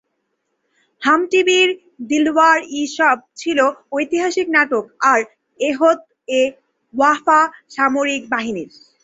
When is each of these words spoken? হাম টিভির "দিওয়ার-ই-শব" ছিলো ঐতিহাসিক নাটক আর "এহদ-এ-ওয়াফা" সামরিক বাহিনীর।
হাম 1.01 1.21
টিভির 1.31 1.69
"দিওয়ার-ই-শব" 2.09 3.17
ছিলো 3.39 3.65
ঐতিহাসিক 3.91 4.47
নাটক 4.55 4.83
আর 5.11 5.19
"এহদ-এ-ওয়াফা" 5.59 7.39
সামরিক 7.75 8.23
বাহিনীর। 8.33 8.69